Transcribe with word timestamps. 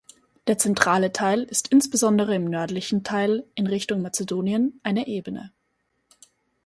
Der 0.47 0.57
zentrale 0.57 1.13
Teil 1.13 1.43
ist 1.43 1.67
insbesondere 1.67 2.33
im 2.33 2.45
nördlichen 2.45 3.03
Teil 3.03 3.43
in 3.53 3.67
Richtung 3.67 4.01
Mazedonien 4.01 4.79
eine 4.81 5.05
Ebene. 5.07 5.51